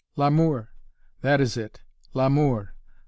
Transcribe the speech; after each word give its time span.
L'amour! 0.15 0.69
that 1.21 1.39
is 1.39 1.55
it 1.55 1.83
L'amour! 2.15 2.73